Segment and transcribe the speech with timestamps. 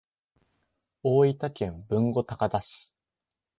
[1.03, 2.91] 大分県豊後高田市